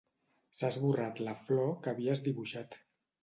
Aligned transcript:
S'ha 0.59 0.69
esborrat 0.73 1.19
la 1.27 1.35
flor 1.49 1.69
que 1.85 1.93
havies 1.93 2.25
dibuixat. 2.29 2.81